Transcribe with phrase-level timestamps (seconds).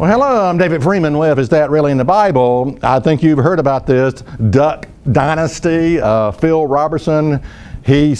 [0.00, 2.78] Well, hello, I'm David Freeman with Is That Really in the Bible?
[2.82, 6.00] I think you've heard about this Duck Dynasty.
[6.00, 7.42] Uh, Phil Robertson,
[7.84, 8.16] he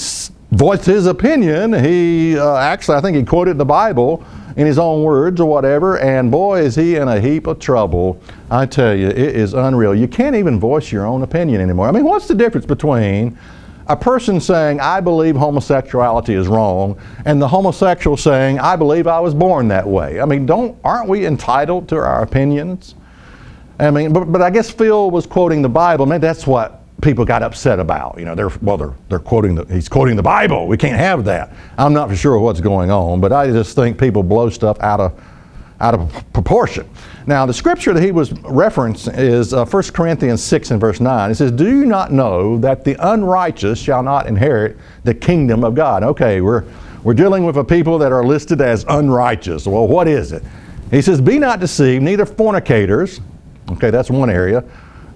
[0.51, 1.73] voiced his opinion.
[1.73, 4.23] He uh, actually, I think he quoted the Bible
[4.59, 8.21] in his own words or whatever, and boy, is he in a heap of trouble.
[8.51, 9.95] I tell you, it is unreal.
[9.95, 11.89] You can't even voice your own opinion anymore.
[11.89, 13.39] I mean, what's the difference between
[13.91, 19.19] a person saying, I believe homosexuality is wrong, and the homosexual saying, I believe I
[19.19, 20.21] was born that way.
[20.21, 22.95] I mean, don't, aren't we entitled to our opinions?
[23.81, 26.07] I mean, but, but I guess Phil was quoting the Bible.
[26.07, 28.17] Maybe that's what people got upset about.
[28.17, 30.69] You know, they're, well, they're, they're quoting the, he's quoting the Bible.
[30.69, 31.53] We can't have that.
[31.77, 35.01] I'm not for sure what's going on, but I just think people blow stuff out
[35.01, 35.21] of,
[35.81, 36.89] out of proportion.
[37.27, 41.31] Now, the scripture that he was referencing is uh, 1 Corinthians 6 and verse 9.
[41.31, 45.75] It says, Do you not know that the unrighteous shall not inherit the kingdom of
[45.75, 46.03] God?
[46.03, 46.65] Okay, we're,
[47.03, 49.67] we're dealing with a people that are listed as unrighteous.
[49.67, 50.43] Well, what is it?
[50.91, 53.21] He says, Be not deceived, neither fornicators,
[53.71, 54.65] okay, that's one area,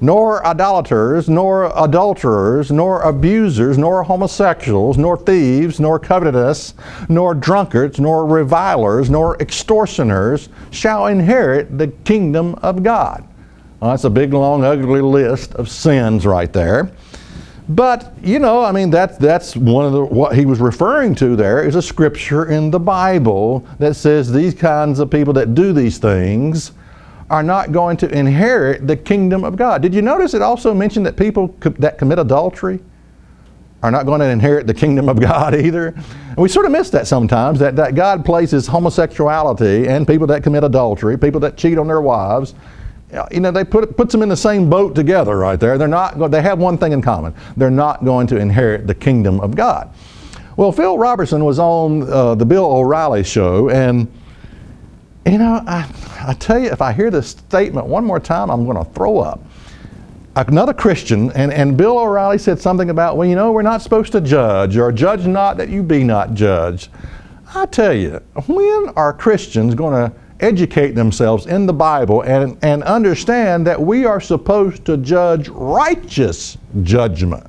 [0.05, 6.75] nor idolaters, nor adulterers, nor abusers, nor homosexuals, nor thieves, nor covetous,
[7.09, 13.27] nor drunkards, nor revilers, nor extortioners shall inherit the kingdom of God.
[13.81, 16.91] Well, that's a big, long, ugly list of sins right there.
[17.67, 21.35] But you know, I mean, that's that's one of the what he was referring to
[21.35, 25.73] there is a scripture in the Bible that says these kinds of people that do
[25.73, 26.73] these things
[27.34, 29.83] are not going to inherit the kingdom of God.
[29.83, 32.78] Did you notice it also mentioned that people co- that commit adultery
[33.83, 35.89] are not going to inherit the kingdom of God either?
[35.89, 40.45] And we sort of miss that sometimes that, that God places homosexuality and people that
[40.45, 42.55] commit adultery, people that cheat on their wives,
[43.33, 45.77] you know, they put puts them in the same boat together right there.
[45.77, 47.34] They're not they have one thing in common.
[47.56, 49.92] They're not going to inherit the kingdom of God.
[50.56, 54.06] Well, Phil Robertson was on uh, the Bill O'Reilly show and
[55.27, 55.89] you know, I,
[56.20, 59.18] I tell you, if I hear this statement one more time, I'm going to throw
[59.18, 59.40] up.
[60.36, 64.13] Another Christian, and, and Bill O'Reilly said something about, well, you know, we're not supposed
[64.13, 66.90] to judge, or judge not that you be not judged.
[67.55, 72.83] I tell you, when are Christians going to educate themselves in the Bible and, and
[72.83, 77.46] understand that we are supposed to judge righteous judgment?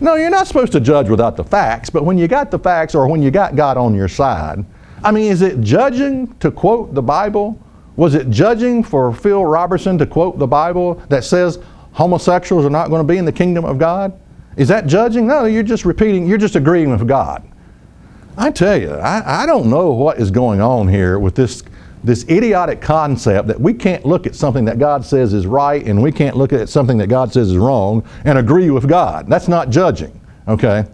[0.00, 2.94] No, you're not supposed to judge without the facts, but when you got the facts
[2.94, 4.64] or when you got God on your side,
[5.02, 7.60] I mean, is it judging to quote the Bible?
[7.96, 11.58] Was it judging for Phil Robertson to quote the Bible that says
[11.92, 14.18] homosexuals are not going to be in the kingdom of God?
[14.56, 15.26] Is that judging?
[15.26, 17.48] No, you're just repeating, you're just agreeing with God.
[18.36, 21.64] I tell you, I, I don't know what is going on here with this,
[22.04, 26.00] this idiotic concept that we can't look at something that God says is right and
[26.00, 29.28] we can't look at something that God says is wrong and agree with God.
[29.28, 30.86] That's not judging, okay?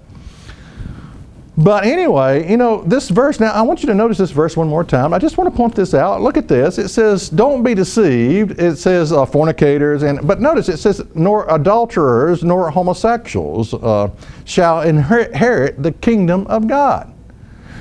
[1.56, 4.69] But anyway, you know, this verse, now I want you to notice this verse one
[4.69, 5.15] more time.
[5.15, 6.20] I just want to point this out.
[6.20, 6.78] Look at this.
[6.78, 8.60] It says, Don't be deceived.
[8.60, 14.10] It says uh, fornicators, and but notice it says, Nor adulterers, nor homosexuals uh,
[14.44, 17.12] shall inherit the kingdom of God.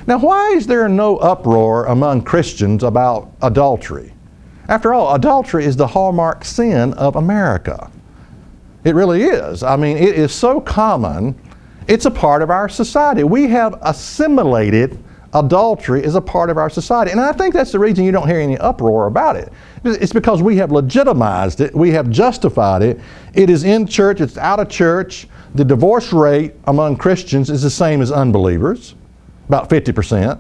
[0.06, 4.14] Now, why is there no uproar among Christians about adultery?
[4.68, 7.90] After all, adultery is the hallmark sin of America.
[8.84, 9.64] It really is.
[9.64, 11.40] I mean, it is so common
[11.88, 13.24] it's a part of our society.
[13.24, 14.98] We have assimilated
[15.34, 17.12] adultery as a part of our society.
[17.12, 19.52] And I think that's the reason you don't hear any uproar about it.
[19.84, 23.00] It's because we have legitimized it, we have justified it.
[23.34, 25.28] It is in church, it's out of church.
[25.56, 28.96] The divorce rate among Christians is the same as unbelievers,
[29.48, 30.40] about 50%.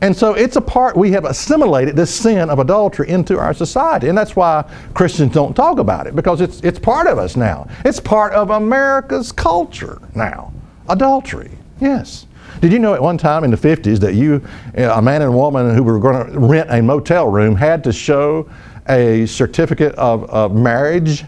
[0.00, 4.08] And so it's a part, we have assimilated this sin of adultery into our society.
[4.08, 4.64] And that's why
[4.94, 7.68] Christians don't talk about it, because it's, it's part of us now.
[7.84, 10.52] It's part of America's culture now.
[10.88, 11.50] Adultery,
[11.80, 12.26] yes.
[12.60, 14.42] Did you know at one time in the 50s that you,
[14.74, 17.92] a man and a woman who were going to rent a motel room, had to
[17.92, 18.48] show
[18.88, 21.24] a certificate of, of marriage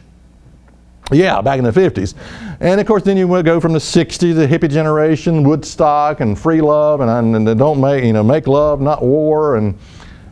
[1.13, 2.15] yeah, back in the 50s.
[2.61, 6.61] And of course, then you go from the 60s, the hippie generation, Woodstock, and free
[6.61, 9.57] love, and, and don't make, you know, make love, not war.
[9.57, 9.79] And,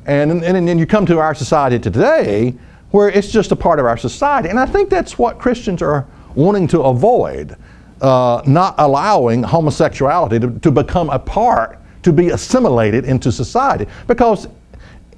[0.07, 2.55] and, and then you come to our society today
[2.91, 4.49] where it's just a part of our society.
[4.49, 7.57] And I think that's what Christians are wanting to avoid,
[8.01, 13.87] uh, not allowing homosexuality to, to become a part, to be assimilated into society.
[14.07, 14.49] Because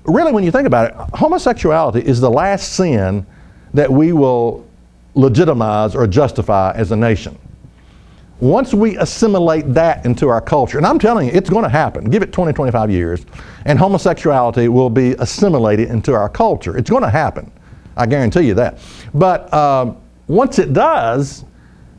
[0.04, 3.26] really, when you think about it, homosexuality is the last sin
[3.74, 4.66] that we will
[5.14, 7.38] legitimize or justify as a nation.
[8.40, 12.08] Once we assimilate that into our culture, and I'm telling you, it's going to happen.
[12.08, 13.26] Give it 20, 25 years,
[13.66, 16.76] and homosexuality will be assimilated into our culture.
[16.76, 17.52] It's going to happen.
[17.96, 18.78] I guarantee you that.
[19.12, 19.94] But uh,
[20.26, 21.44] once it does,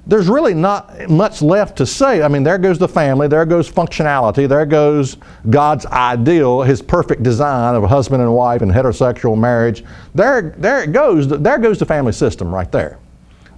[0.08, 2.24] there's really not much left to say.
[2.24, 5.18] I mean, there goes the family, there goes functionality, there goes
[5.50, 9.84] God's ideal, His perfect design of a husband and wife and heterosexual marriage.
[10.16, 11.28] There, there it goes.
[11.28, 12.98] There goes the family system right there.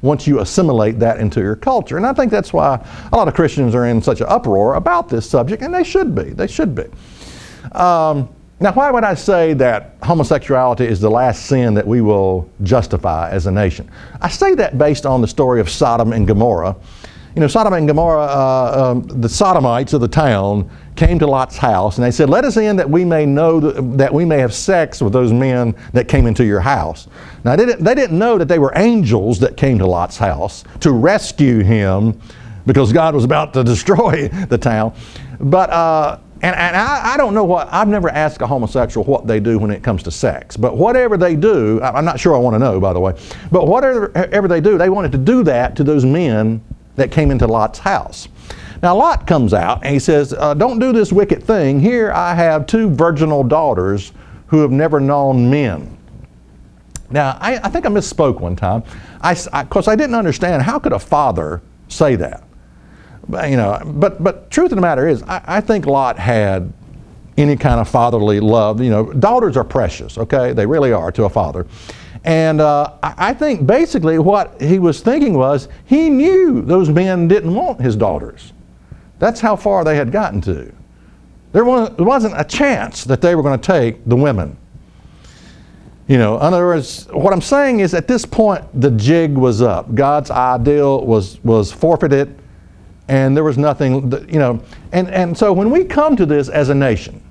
[0.04, 2.76] Once you assimilate that into your culture, and I think that's why
[3.12, 6.14] a lot of Christians are in such an uproar about this subject, and they should
[6.14, 6.26] be.
[6.26, 6.84] They should be.
[7.72, 8.30] Um,
[8.60, 13.30] now, why would I say that homosexuality is the last sin that we will justify
[13.30, 13.90] as a nation?
[14.22, 16.76] I say that based on the story of Sodom and Gomorrah.
[17.36, 21.58] You know, Sodom and Gomorrah, uh, um, the Sodomites of the town came to Lot's
[21.58, 24.38] house and they said, Let us in that we may know th- that we may
[24.38, 27.08] have sex with those men that came into your house.
[27.44, 30.64] Now, they didn't, they didn't know that they were angels that came to Lot's house
[30.82, 32.22] to rescue him
[32.68, 34.94] because God was about to destroy the town.
[35.40, 39.26] But uh, and, and I, I, don't know what, I've never asked a homosexual what
[39.26, 40.58] they do when it comes to sex.
[40.58, 43.14] But whatever they do, I'm not sure I want to know, by the way,
[43.50, 46.62] but whatever they do, they wanted to do that to those men
[46.96, 48.28] that came into Lot's house.
[48.82, 51.80] Now, Lot comes out and he says, uh, Don't do this wicked thing.
[51.80, 54.12] Here I have two virginal daughters
[54.48, 55.98] who have never known men.
[57.10, 58.84] Now, I, I think I misspoke one time.
[59.22, 62.44] Because I, I didn't understand how could a father say that?
[63.28, 66.74] But, you know, but but truth of the matter is, I, I, think Lot had
[67.38, 68.82] any kind of fatherly love.
[68.82, 70.18] You know, daughters are precious.
[70.18, 71.66] Okay, they really are to a father.
[72.26, 77.54] And uh, I think basically what he was thinking was he knew those men didn't
[77.54, 78.54] want his daughters.
[79.20, 80.74] That's how far they had gotten to.
[81.52, 84.58] There wasn't a chance that they were going to take the women.
[86.08, 89.62] You know, in other words, what I'm saying is at this point the jig was
[89.62, 89.94] up.
[89.94, 92.38] God's ideal was was forfeited
[93.08, 94.62] and there was nothing, you know.
[94.92, 97.22] And, and so when we come to this as a nation,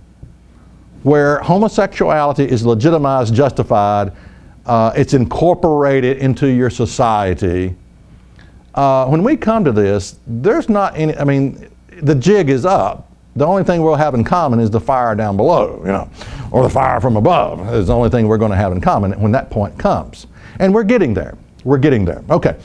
[1.02, 4.12] where homosexuality is legitimized, justified,
[4.66, 7.74] uh, it's incorporated into your society.
[8.74, 11.68] Uh, when we come to this, there's not any, I mean,
[12.02, 13.10] the jig is up.
[13.34, 16.08] The only thing we'll have in common is the fire down below, you know,
[16.50, 19.12] or the fire from above is the only thing we're going to have in common
[19.20, 20.26] when that point comes.
[20.58, 21.36] And we're getting there.
[21.64, 22.22] We're getting there.
[22.28, 22.56] Okay.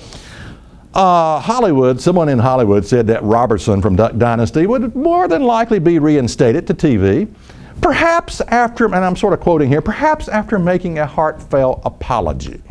[0.94, 5.80] Uh, Hollywood, someone in Hollywood said that Robertson from Duck Dynasty would more than likely
[5.80, 7.28] be reinstated to TV,
[7.82, 12.62] perhaps after, and I'm sort of quoting here, perhaps after making a heartfelt apology.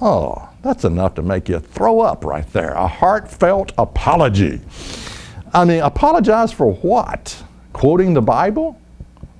[0.00, 2.72] Oh, that's enough to make you throw up right there.
[2.72, 4.60] A heartfelt apology.
[5.54, 7.42] I mean, apologize for what?
[7.72, 8.78] Quoting the Bible?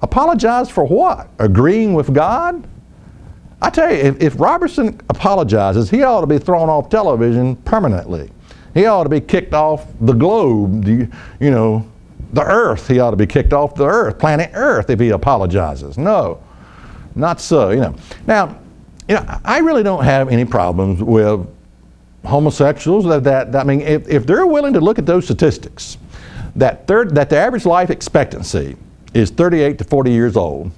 [0.03, 1.29] Apologize for what?
[1.39, 2.67] Agreeing with God?
[3.61, 8.31] I tell you, if, if Robertson apologizes, he ought to be thrown off television permanently.
[8.75, 11.09] He ought to be kicked off the globe, the,
[11.41, 11.91] you know,
[12.37, 12.87] the earth.
[12.87, 15.99] He ought to be kicked off the earth, planet Earth, if he apologizes.
[15.99, 16.41] No,
[17.17, 17.97] not so, you know.
[18.27, 18.59] Now,
[19.09, 21.47] you know, I really don't have any problems with
[22.25, 25.99] homosexuals that, that, I mean, if, if they're willing to look at those statistics,
[26.57, 28.77] that, third, that the average life expectancy
[29.15, 30.71] is 38 to 40 years old,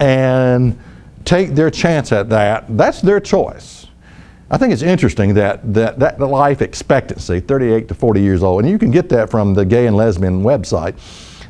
[0.00, 0.78] and
[1.24, 3.86] take their chance at that, that's their choice.
[4.52, 8.62] I think it's interesting that, that, that the life expectancy, 38 to 40 years old,
[8.62, 10.94] and you can get that from the gay and lesbian website.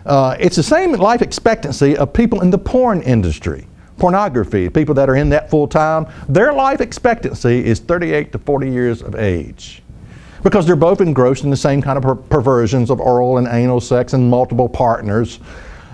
[0.04, 3.66] Uh, it's the same life expectancy of people in the porn industry,
[3.96, 6.06] pornography, people that are in that full time.
[6.28, 9.82] Their life expectancy is 38 to 40 years of age
[10.42, 13.80] because they're both engrossed in the same kind of per- perversions of oral and anal
[13.80, 15.40] sex and multiple partners.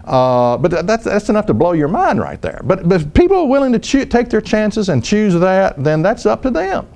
[0.04, 2.60] Uh, but that's, that's enough to blow your mind right there.
[2.64, 6.02] But, but if people are willing to cho- take their chances and choose that, then
[6.02, 6.86] that's up to them.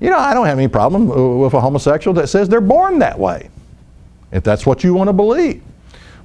[0.00, 1.08] You know, I don't have any problem
[1.40, 3.50] with a homosexual that says they're born that way,
[4.32, 5.62] if that's what you want to believe.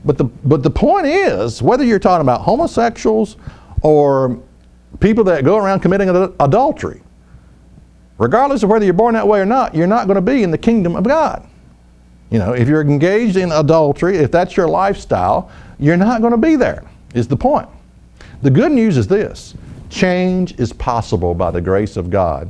[0.05, 3.37] But the, but the point is, whether you're talking about homosexuals
[3.81, 4.39] or
[4.99, 7.01] people that go around committing adultery,
[8.17, 10.51] regardless of whether you're born that way or not, you're not going to be in
[10.51, 11.45] the kingdom of God.
[12.29, 16.37] You know, if you're engaged in adultery, if that's your lifestyle, you're not going to
[16.37, 17.67] be there, is the point.
[18.41, 19.53] The good news is this
[19.89, 22.49] change is possible by the grace of God.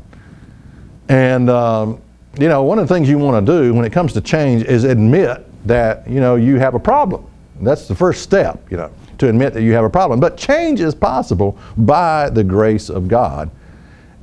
[1.10, 2.02] And, um,
[2.40, 4.64] you know, one of the things you want to do when it comes to change
[4.64, 7.26] is admit that, you know, you have a problem.
[7.62, 10.20] That's the first step, you know, to admit that you have a problem.
[10.20, 13.50] But change is possible by the grace of God.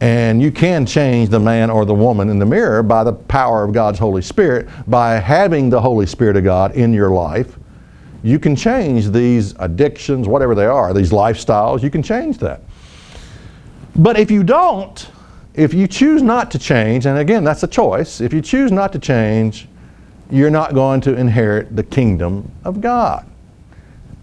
[0.00, 3.62] And you can change the man or the woman in the mirror by the power
[3.64, 7.56] of God's Holy Spirit, by having the Holy Spirit of God in your life
[8.22, 12.60] you can change these addictions, whatever they are, these lifestyles, you can change that.
[13.96, 15.08] But if you don't,
[15.54, 18.92] if you choose not to change, and again, that's a choice, if you choose not
[18.92, 19.68] to change,
[20.30, 23.26] you're not going to inherit the kingdom of God.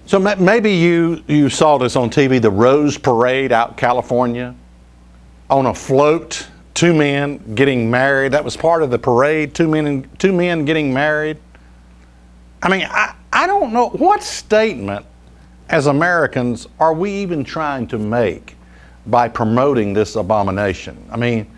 [0.06, 4.54] So maybe you, you saw this on TV, the Rose Parade out California.
[5.50, 8.32] On a float, two men getting married.
[8.32, 11.38] That was part of the parade, two men, two men getting married.
[12.62, 15.06] I mean, I, I don't know what statement
[15.68, 18.56] as Americans are we even trying to make
[19.06, 20.96] by promoting this abomination?
[21.10, 21.50] I mean,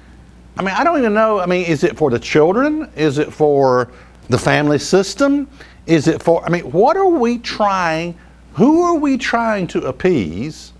[0.57, 1.38] I mean, I don't even know.
[1.38, 2.90] I mean, is it for the children?
[2.97, 3.90] Is it for
[4.28, 5.49] the family system?
[5.87, 8.19] Is it for, I mean, what are we trying,
[8.59, 10.73] who are we trying to appease?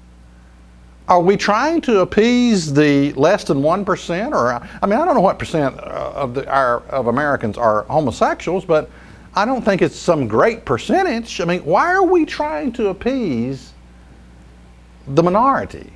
[1.07, 4.33] Are we trying to appease the less than 1%?
[4.33, 7.85] Or, I mean, I don't know what percent uh, of, the, our, of Americans are
[7.85, 8.91] homosexuals, but
[9.37, 11.41] I don't think it's some great percentage.
[11.41, 13.73] I mean, why are we trying to appease
[15.07, 15.93] the minority?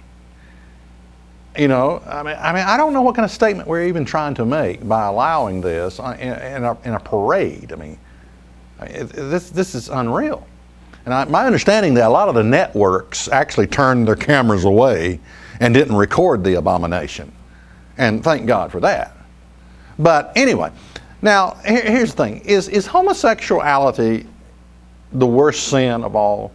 [1.59, 4.05] You know, I mean, I mean, I don't know what kind of statement we're even
[4.05, 7.73] trying to make by allowing this in, in, a, in a, parade.
[7.73, 7.99] I mean,
[8.79, 10.47] this this is unreal.
[11.05, 15.21] And I, my understanding that a lot of the networks actually turned their cameras away
[15.61, 17.33] and didn't record the abomination,
[17.99, 19.17] and thank God for that.
[19.99, 20.71] But anyway,
[21.21, 24.27] now here, here's the thing: is is homosexuality
[25.13, 26.53] the worst sin of all?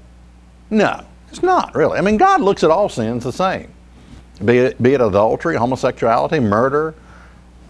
[0.69, 1.97] No, it's not really.
[1.97, 3.71] I mean, God looks at all sins the same
[4.43, 6.93] be it, be it adultery, homosexuality, murder,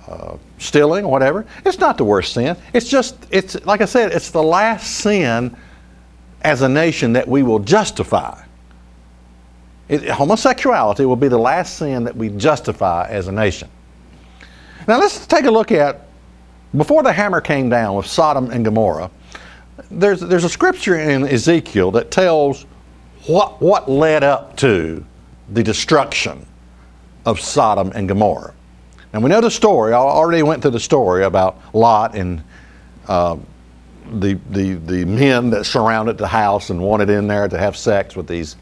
[0.08, 1.46] uh, stealing, whatever.
[1.66, 2.58] It's not the worst sin.
[2.74, 5.56] It's just, it's like I said, it's the last sin
[6.48, 8.42] as a nation that we will justify.
[9.90, 13.70] It, homosexuality will be the last sin that we justify as a nation.
[14.88, 16.08] Now let's take a look at
[16.78, 19.12] before the hammer came down with Sodom and Gomorrah.
[19.92, 22.66] There's, there's a scripture in Ezekiel that tells
[23.26, 25.04] what, what led up to
[25.50, 26.46] the destruction
[27.26, 28.54] of Sodom and Gomorrah.
[29.12, 29.92] And we know the story.
[29.92, 32.42] I already went through the story about Lot and
[33.10, 33.36] uh,
[34.12, 38.16] the, the, the men that surrounded the house and wanted in there to have sex
[38.16, 38.56] with these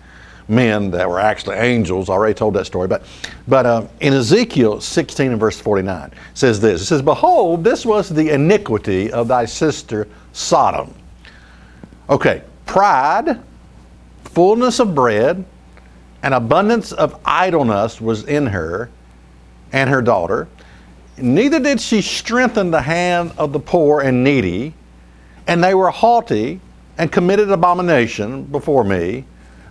[0.48, 2.10] men that were actually angels.
[2.10, 2.88] I already told that story.
[2.88, 3.04] But,
[3.48, 8.10] but uh, in Ezekiel 16 and verse 49, says this It says, Behold, this was
[8.10, 10.94] the iniquity of thy sister Sodom.
[12.10, 13.40] Okay, pride,
[14.26, 15.44] fullness of bread,
[16.22, 18.90] an abundance of idleness was in her
[19.72, 20.48] and her daughter.
[21.18, 24.74] Neither did she strengthen the hand of the poor and needy,
[25.48, 26.60] and they were haughty
[26.98, 29.26] and committed abomination before me.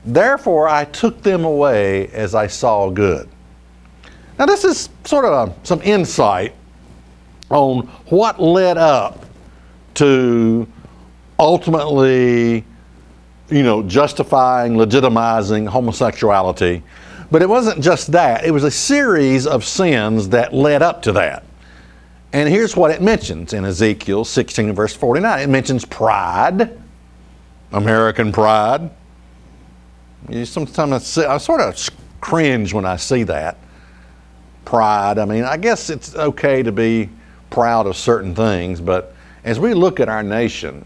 [0.05, 3.29] Therefore I took them away as I saw good.
[4.39, 6.55] Now, this is sort of a, some insight
[7.51, 9.25] on what led up
[9.95, 10.67] to
[11.39, 12.65] ultimately
[13.49, 16.83] you know, justifying, legitimizing homosexuality.
[17.31, 21.13] But it wasn't just that, it was a series of sins that led up to
[21.13, 21.45] that.
[22.35, 26.77] And here's what it mentions in Ezekiel 16 verse 49 it mentions pride,
[27.71, 28.91] American pride.
[30.29, 31.79] You sometimes I sort of
[32.21, 33.57] cringe when I see that.
[34.65, 35.19] Pride.
[35.19, 37.09] I mean, I guess it's okay to be
[37.51, 39.15] proud of certain things, but
[39.45, 40.85] as we look at our nation,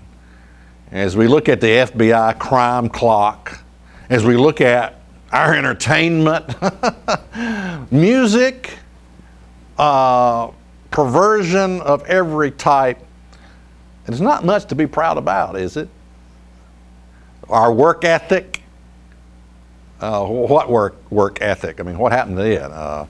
[0.92, 3.64] as we look at the FBI crime clock,
[4.10, 5.00] as we look at
[5.32, 6.44] our entertainment,
[7.90, 8.76] music,
[9.78, 10.50] uh,
[10.90, 12.98] perversion of every type,
[14.06, 15.88] it's not much to be proud about, is it?
[17.48, 18.62] our work ethic.
[20.00, 21.80] Uh, what work work ethic?
[21.80, 22.70] I mean, what happened then?
[22.70, 23.06] Uh,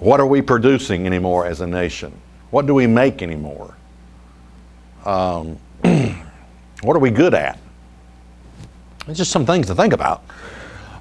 [0.00, 2.12] what are we producing anymore as a nation?
[2.50, 3.76] What do we make anymore?
[5.04, 5.58] Um,
[6.82, 7.58] what are we good at?
[9.06, 10.24] It's just some things to think about.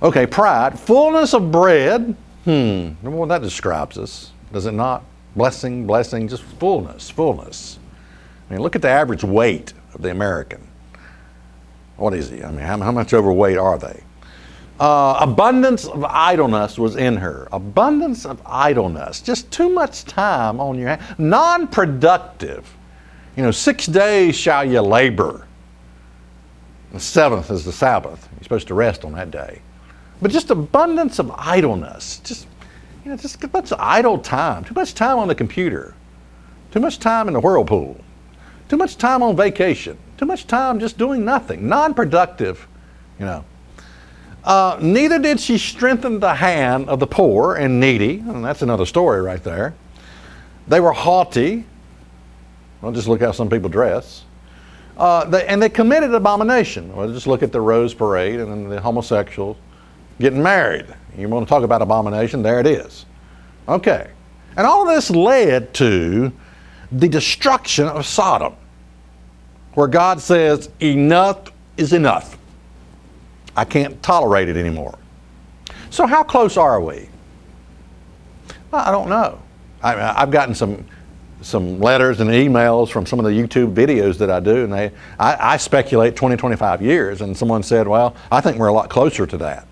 [0.02, 2.16] Okay, pride, fullness of bread.
[2.44, 5.04] Hmm, what that describes us, does it not?
[5.36, 7.80] Blessing, blessing, just fullness, fullness.
[8.50, 10.68] I mean, look at the average weight of the American.
[11.98, 12.44] What is he?
[12.44, 14.04] I mean, how, how much overweight are they?
[14.80, 17.48] Uh, abundance of idleness was in her.
[17.52, 19.22] Abundance of idleness.
[19.22, 21.04] Just too much time on your hands.
[21.18, 22.76] Non productive.
[23.36, 25.48] You know, six days shall you labor.
[26.92, 28.28] The seventh is the Sabbath.
[28.34, 29.62] You're supposed to rest on that day.
[30.22, 32.20] But just abundance of idleness.
[32.20, 32.48] Just,
[33.04, 34.64] you know, just too much idle time.
[34.64, 35.94] Too much time on the computer.
[36.72, 38.00] Too much time in the whirlpool.
[38.70, 39.98] Too much time on vacation.
[40.18, 41.68] Too much time just doing nothing.
[41.68, 42.68] Non productive,
[43.20, 43.44] you know.
[44.44, 48.20] Uh, neither did she strengthen the hand of the poor and needy.
[48.20, 49.74] And that's another story right there.
[50.68, 51.66] They were haughty.
[52.82, 54.24] Well, just look how some people dress.
[54.98, 56.96] Uh, they, and they committed abomination.
[56.96, 59.58] Well, just look at the Rose Parade and the homosexuals
[60.24, 60.86] getting married.
[61.18, 62.42] You want to talk about abomination?
[62.42, 63.06] There it is.
[63.68, 64.10] Okay.
[64.56, 66.32] And all this led to
[66.92, 68.56] the destruction of Sodom,
[69.74, 72.38] where God says, enough is enough.
[73.56, 74.98] I can't tolerate it anymore.
[75.90, 77.10] So, how close are we?
[78.72, 79.40] I don't know.
[79.84, 80.86] I, have gotten some
[81.42, 84.92] some letters and emails from some of the YouTube videos that I do, and they
[85.20, 88.90] I, I speculate 20, 25 years, and someone said, "Well, I think we're a lot
[88.90, 89.68] closer to that."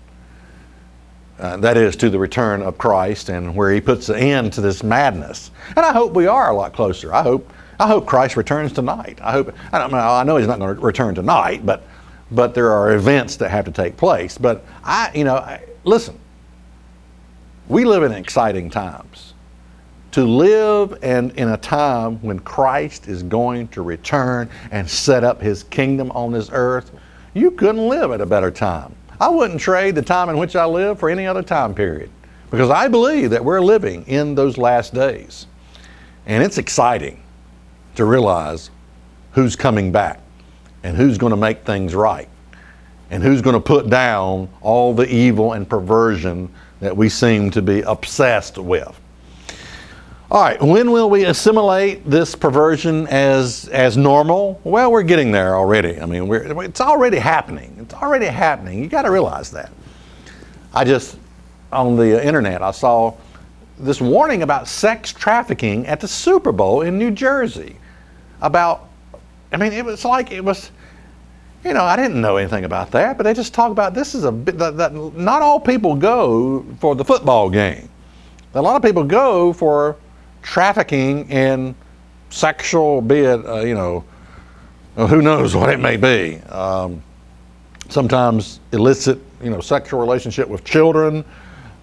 [1.42, 4.60] Uh, that is to the return of Christ and where He puts an end to
[4.60, 5.50] this madness.
[5.76, 7.12] And I hope we are a lot closer.
[7.12, 9.18] I hope I hope Christ returns tonight.
[9.20, 9.98] I hope I don't know.
[9.98, 11.82] I know He's not going to return tonight, but
[12.30, 14.38] but there are events that have to take place.
[14.38, 16.16] But I, you know, I, listen,
[17.66, 19.34] we live in exciting times.
[20.12, 25.40] To live and in a time when Christ is going to return and set up
[25.40, 26.92] his kingdom on this earth,
[27.34, 28.94] you couldn't live at a better time.
[29.22, 32.10] I wouldn't trade the time in which I live for any other time period
[32.50, 35.46] because I believe that we're living in those last days.
[36.26, 37.22] And it's exciting
[37.94, 38.72] to realize
[39.30, 40.18] who's coming back
[40.82, 42.28] and who's going to make things right
[43.12, 47.62] and who's going to put down all the evil and perversion that we seem to
[47.62, 49.00] be obsessed with.
[50.32, 54.58] All right, when will we assimilate this perversion as as normal?
[54.64, 56.00] Well, we're getting there already.
[56.00, 57.76] I mean, it's already happening.
[57.78, 58.82] It's already happening.
[58.82, 59.70] You got to realize that.
[60.72, 61.18] I just
[61.70, 63.14] on the internet I saw
[63.78, 67.76] this warning about sex trafficking at the Super Bowl in New Jersey.
[68.40, 68.88] About,
[69.52, 70.70] I mean, it was like it was
[71.62, 74.24] you know, I didn't know anything about that, but they just talk about this is
[74.24, 77.90] a bit that, that not all people go for the football game.
[78.54, 79.98] A lot of people go for
[80.42, 81.74] trafficking in
[82.30, 84.04] sexual, be it, uh, you know,
[84.96, 86.38] who knows what it may be.
[86.48, 87.02] Um,
[87.88, 91.24] sometimes illicit, you know, sexual relationship with children,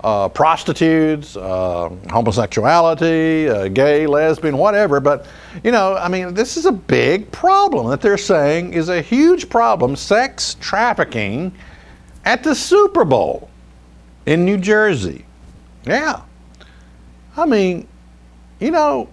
[0.03, 4.99] uh, prostitutes, uh, homosexuality, uh, gay, lesbian, whatever.
[4.99, 5.25] But,
[5.63, 9.49] you know, I mean, this is a big problem that they're saying is a huge
[9.49, 11.53] problem sex trafficking
[12.25, 13.49] at the Super Bowl
[14.25, 15.25] in New Jersey.
[15.85, 16.21] Yeah.
[17.35, 17.87] I mean,
[18.59, 19.09] you know,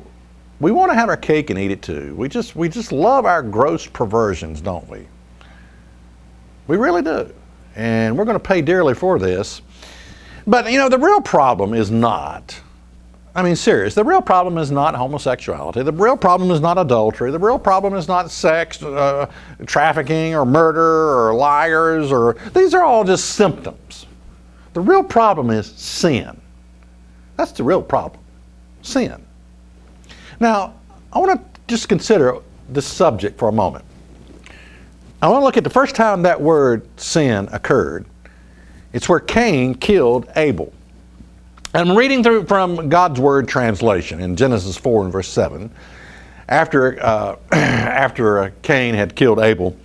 [0.61, 2.15] we want to have our cake and eat it too.
[2.17, 5.07] We just we just love our gross perversions, don't we?
[6.67, 7.33] We really do.
[7.75, 9.61] And we're going to pay dearly for this.
[10.47, 12.61] But you know, the real problem is not.
[13.35, 13.95] I mean, serious.
[13.95, 15.83] The real problem is not homosexuality.
[15.83, 17.31] The real problem is not adultery.
[17.31, 19.31] The real problem is not sex, uh,
[19.67, 24.07] trafficking, or murder, or liars, or these are all just symptoms.
[24.73, 26.41] The real problem is sin.
[27.37, 28.23] That's the real problem.
[28.81, 29.26] Sin.
[30.41, 30.75] Now,
[31.13, 33.85] I want to just consider this subject for a moment.
[35.23, 38.07] I want to look at the first time that word sin occurred
[38.97, 40.73] it's where Cain killed Abel.
[41.75, 45.71] And I'm reading through from God's Word translation in Genesis 4 and verse 7.
[46.49, 49.77] After, uh, after uh, Cain had killed Abel,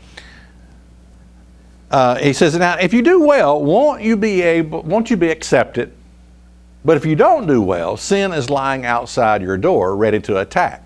[1.89, 5.29] uh, he says, Now, if you do well, won't you be able, won't you be
[5.29, 5.91] accepted?
[6.83, 10.83] But if you don't do well, sin is lying outside your door, ready to attack.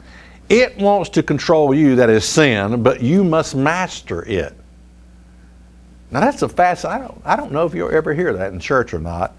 [0.49, 4.53] It wants to control you, that is sin, but you must master it.
[6.11, 6.85] Now that's a fast.
[6.85, 7.21] I don't.
[7.25, 9.35] I don't know if you'll ever hear that in church or not.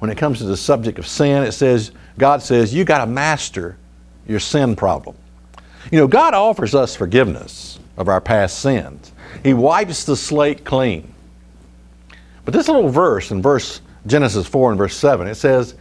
[0.00, 3.06] When it comes to the subject of sin, it says God says you got to
[3.06, 3.76] master
[4.26, 5.16] your sin problem.
[5.90, 9.12] You know, God offers us forgiveness of our past sins.
[9.42, 11.12] He wipes the slate clean.
[12.44, 15.74] But this little verse in verse Genesis 4 and verse 7, it says,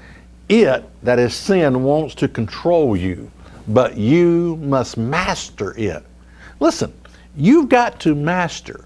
[0.49, 3.31] It, that is sin, wants to control you,
[3.67, 6.03] but you must master it.
[6.59, 6.91] Listen,
[7.35, 8.85] you've got to master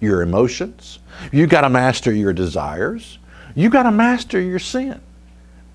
[0.00, 0.98] your emotions.
[1.30, 3.18] You've got to master your desires.
[3.54, 5.00] You've got to master your sin.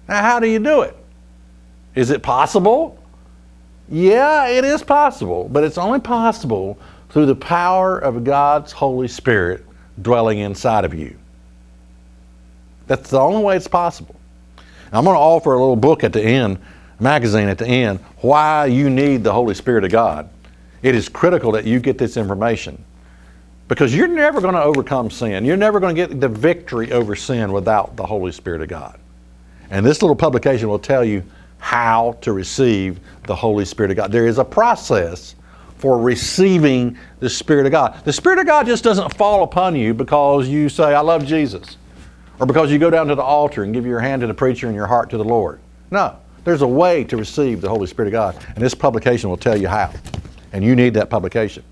[0.09, 0.95] Now, how do you do it?
[1.95, 3.01] Is it possible?
[3.89, 6.77] Yeah, it is possible, but it's only possible
[7.09, 9.65] through the power of God's Holy Spirit
[10.01, 11.17] dwelling inside of you.
[12.87, 14.16] That's the only way it's possible.
[14.91, 16.59] I'm going to offer a little book at the end,
[16.99, 20.29] magazine at the end, why you need the Holy Spirit of God.
[20.81, 22.83] It is critical that you get this information
[23.67, 25.43] because you're never going to overcome sin.
[25.43, 28.99] You're never going to get the victory over sin without the Holy Spirit of God.
[29.69, 31.23] And this little publication will tell you
[31.59, 34.11] how to receive the Holy Spirit of God.
[34.11, 35.35] There is a process
[35.77, 38.03] for receiving the Spirit of God.
[38.05, 41.77] The Spirit of God just doesn't fall upon you because you say, I love Jesus,
[42.39, 44.67] or because you go down to the altar and give your hand to the preacher
[44.67, 45.59] and your heart to the Lord.
[45.91, 49.37] No, there's a way to receive the Holy Spirit of God, and this publication will
[49.37, 49.91] tell you how.
[50.53, 51.63] And you need that publication.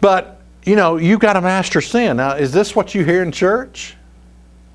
[0.00, 2.16] But, you know, you've got to master sin.
[2.16, 3.96] Now, is this what you hear in church?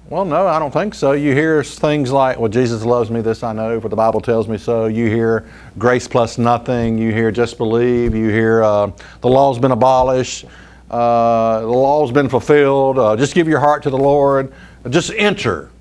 [0.08, 1.14] Well, no, I don't think so.
[1.14, 4.48] You hear things like, well, Jesus loves me, this I know, for the Bible tells
[4.48, 4.86] me so.
[4.86, 7.00] You hear grace plus nothing.
[7.00, 8.14] You hear just believe.
[8.14, 10.46] You hear uh, the law's been abolished.
[10.90, 13.00] Uh, the law's been fulfilled.
[13.00, 14.54] Uh, just give your heart to the Lord.
[14.90, 15.72] Just enter.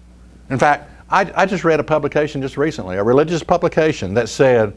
[0.51, 4.77] In fact, I, I just read a publication just recently, a religious publication that said,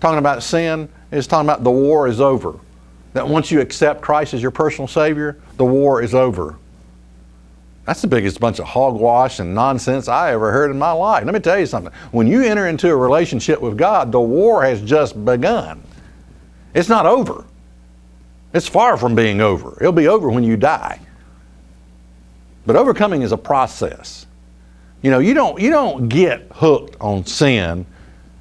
[0.00, 2.58] talking about sin, is talking about the war is over.
[3.12, 6.56] That once you accept Christ as your personal Savior, the war is over.
[7.86, 11.24] That's the biggest bunch of hogwash and nonsense I ever heard in my life.
[11.24, 11.92] Let me tell you something.
[12.12, 15.82] When you enter into a relationship with God, the war has just begun.
[16.74, 17.44] It's not over.
[18.52, 19.76] It's far from being over.
[19.80, 21.00] It'll be over when you die.
[22.66, 24.26] But overcoming is a process.
[25.02, 27.86] You know, you don't you don't get hooked on sin,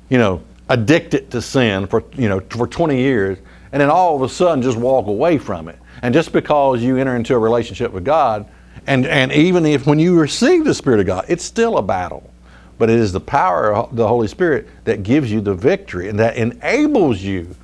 [0.09, 3.37] you know, addicted to sin for you know for 20 years
[3.71, 5.77] and then all of a sudden just walk away from it.
[6.01, 8.49] And just because you enter into a relationship with God
[8.87, 12.31] and, and even if when you receive the Spirit of God, it's still a battle.
[12.77, 16.17] But it is the power of the Holy Spirit that gives you the victory and
[16.19, 17.55] that enables you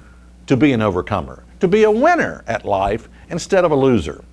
[0.47, 4.23] to be an overcomer, to be a winner at life instead of a loser.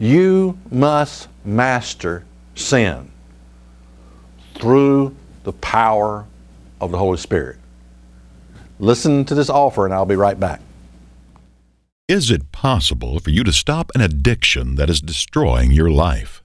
[0.00, 2.24] You must master
[2.56, 3.10] sin
[4.54, 6.26] through the power
[6.80, 7.58] of the Holy Spirit.
[8.80, 10.60] Listen to this offer, and I'll be right back.
[12.08, 16.42] Is it possible for you to stop an addiction that is destroying your life?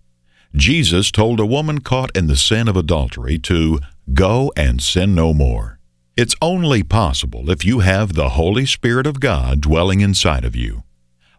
[0.56, 3.80] Jesus told a woman caught in the sin of adultery to
[4.14, 5.79] go and sin no more.
[6.22, 10.84] It's only possible if you have the Holy Spirit of God dwelling inside of you.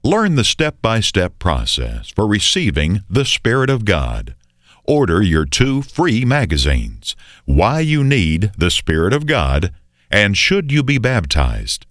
[0.02, 4.34] Learn the step by step process for receiving the Spirit of God.
[4.86, 7.14] Order your two free magazines
[7.44, 9.70] Why You Need the Spirit of God
[10.10, 11.84] and Should You Be Baptized?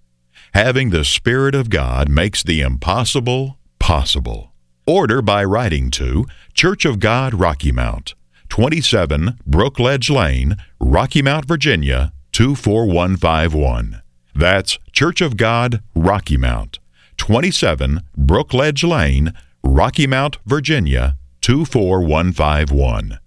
[0.52, 4.50] Having the Spirit of God makes the impossible possible.
[4.84, 8.16] Order by writing to Church of God Rocky Mount,
[8.48, 14.02] 27 Brookledge Lane, Rocky Mount, Virginia 24151.
[14.34, 16.80] That's Church of God Rocky Mount,
[17.16, 23.18] 27 Brookledge Lane, Rocky Mount, Virginia 24151.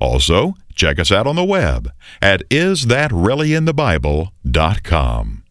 [0.00, 1.92] Also, check us out on the web
[2.22, 5.44] at isthatreallyinthebible.com.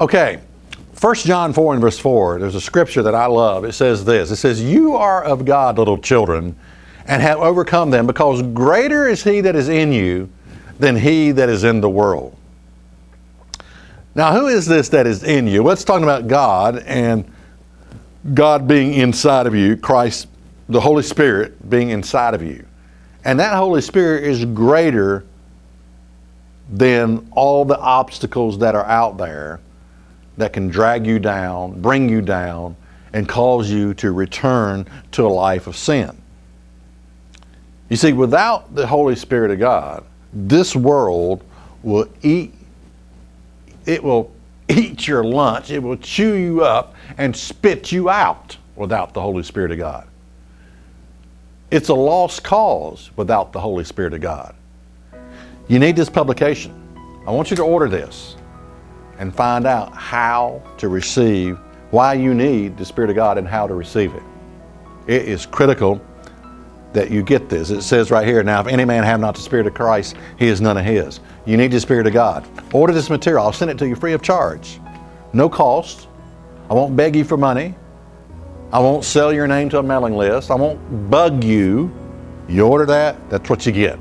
[0.00, 0.40] Okay,
[0.98, 3.64] 1 John 4 and verse 4, there's a scripture that I love.
[3.64, 6.56] It says this It says, You are of God, little children,
[7.06, 10.30] and have overcome them, because greater is He that is in you
[10.82, 12.36] than He that is in the world.
[14.16, 15.62] Now, who is this that is in you?
[15.62, 17.24] Let's talk about God and
[18.34, 20.26] God being inside of you, Christ,
[20.68, 22.66] the Holy Spirit being inside of you.
[23.24, 25.24] And that Holy Spirit is greater
[26.68, 29.60] than all the obstacles that are out there
[30.36, 32.74] that can drag you down, bring you down,
[33.12, 36.20] and cause you to return to a life of sin.
[37.88, 41.44] You see, without the Holy Spirit of God, this world
[41.82, 42.54] will eat,
[43.86, 44.32] it will
[44.68, 49.42] eat your lunch, it will chew you up and spit you out without the Holy
[49.42, 50.06] Spirit of God.
[51.70, 54.54] It's a lost cause without the Holy Spirit of God.
[55.68, 56.78] You need this publication.
[57.26, 58.36] I want you to order this
[59.18, 61.58] and find out how to receive,
[61.90, 64.22] why you need the Spirit of God and how to receive it.
[65.06, 66.00] It is critical
[66.92, 67.70] that you get this.
[67.70, 70.48] It says right here, now if any man have not the Spirit of Christ, he
[70.48, 71.20] is none of his.
[71.46, 72.46] You need the Spirit of God.
[72.72, 73.44] Order this material.
[73.44, 74.80] I'll send it to you free of charge.
[75.32, 76.08] No cost.
[76.70, 77.74] I won't beg you for money.
[78.72, 80.50] I won't sell your name to a mailing list.
[80.50, 81.92] I won't bug you.
[82.48, 83.98] You order that, that's what you get.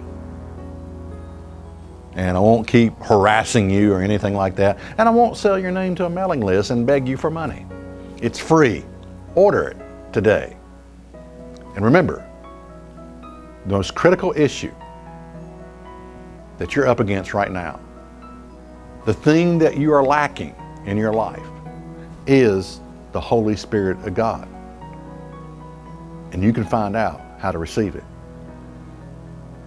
[2.14, 4.80] And I won't keep harassing you or anything like that.
[4.98, 7.66] And I won't sell your name to a mailing list and beg you for money.
[8.22, 8.84] It's free.
[9.36, 9.78] Order it
[10.14, 10.58] today.
[11.76, 12.28] And remember,
[13.66, 14.74] the most critical issue
[16.58, 17.80] that you're up against right now,
[19.06, 21.46] the thing that you are lacking in your life,
[22.28, 22.80] is
[23.12, 24.48] the Holy Spirit of God.
[26.32, 28.04] And you can find out how to receive it.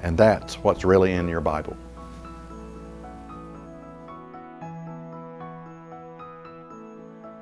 [0.02, 1.76] And that's what's really in your Bible.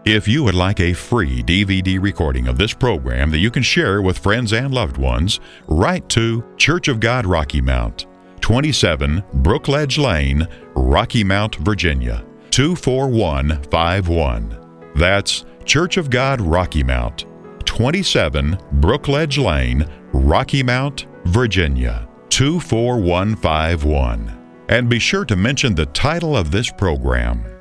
[0.05, 4.03] If you would like a free DVD recording of this program that you can share
[4.03, 5.39] with friends and loved ones,
[5.69, 8.07] write to Church of God Rocky Mount,
[8.41, 14.91] 27 Brookledge Lane, Rocky Mount, Virginia, 24151.
[14.97, 17.27] That's Church of God Rocky Mount,
[17.65, 24.65] 27 Brookledge Lane, Rocky Mount, Virginia, 24151.
[24.69, 27.52] And be sure to mention the title of this program.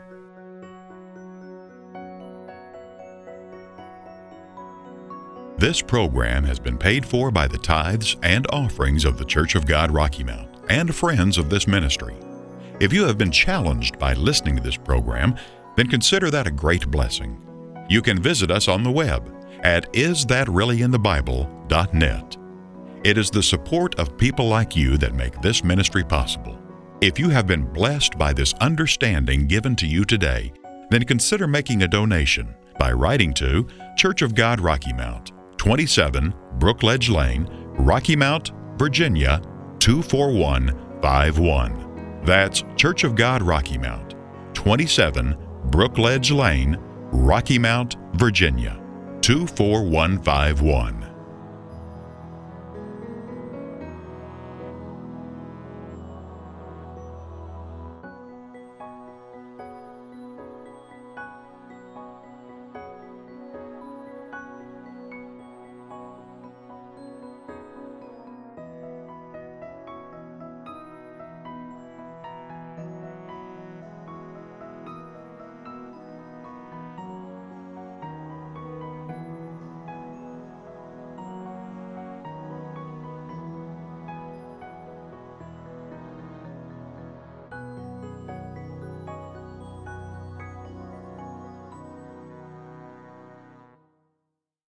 [5.62, 9.68] This program has been paid for by the tithes and offerings of the Church of
[9.68, 12.16] God Rocky Mount and friends of this ministry.
[12.80, 15.36] If you have been challenged by listening to this program,
[15.78, 17.40] then consider that a great blessing.
[17.88, 22.38] You can visit us on the web at isthatreallyinthebible.net.
[23.04, 26.60] It is the support of people like you that make this ministry possible.
[27.02, 30.54] If you have been blessed by this understanding given to you today,
[30.90, 37.16] then consider making a donation by writing to Church of God Rocky Mount, 27 Brookledge
[37.16, 37.48] Lane,
[37.78, 39.40] Rocky Mount, Virginia
[39.78, 42.22] 24151.
[42.26, 44.16] That's Church of God Rocky Mount,
[44.56, 45.38] 27
[45.70, 46.80] Brookledge Lane,
[47.12, 48.82] Rocky Mount, Virginia
[49.22, 51.01] 24151.